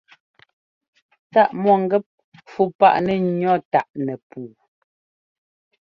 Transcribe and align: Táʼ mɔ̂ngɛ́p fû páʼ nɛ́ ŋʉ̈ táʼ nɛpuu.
Táʼ 1.33 1.49
mɔ̂ngɛ́p 1.63 2.05
fû 2.51 2.61
páʼ 2.79 2.95
nɛ́ 3.05 3.15
ŋʉ̈ 3.37 3.53
táʼ 3.71 3.87
nɛpuu. 4.05 4.49